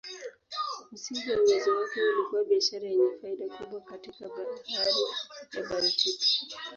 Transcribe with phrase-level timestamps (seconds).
[0.91, 4.93] Msingi wa uwezo wake ulikuwa biashara yenye faida kubwa katika Bahari
[5.53, 6.47] ya Baltiki.